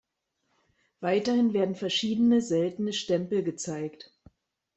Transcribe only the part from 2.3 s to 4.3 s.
seltene Stempel gezeigt.